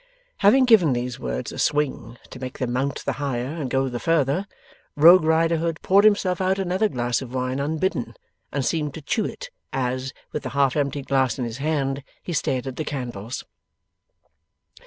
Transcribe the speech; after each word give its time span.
Having 0.37 0.65
given 0.65 0.93
these 0.93 1.19
words 1.19 1.51
a 1.51 1.59
swing 1.59 2.17
to 2.31 2.39
make 2.39 2.57
them 2.57 2.73
mount 2.73 3.05
the 3.05 3.11
higher 3.21 3.45
and 3.53 3.69
go 3.69 3.87
the 3.87 3.99
further, 3.99 4.47
Rogue 4.95 5.23
Riderhood 5.23 5.79
poured 5.83 6.05
himself 6.05 6.41
out 6.41 6.57
another 6.57 6.89
glass 6.89 7.21
of 7.21 7.35
wine 7.35 7.59
unbidden, 7.59 8.15
and 8.51 8.65
seemed 8.65 8.95
to 8.95 9.03
chew 9.03 9.25
it, 9.25 9.51
as, 9.71 10.11
with 10.31 10.41
the 10.41 10.49
half 10.57 10.75
emptied 10.75 11.05
glass 11.05 11.37
in 11.37 11.45
his 11.45 11.57
hand, 11.59 12.03
he 12.23 12.33
stared 12.33 12.65
at 12.65 12.77
the 12.77 12.83
candles. 12.83 13.43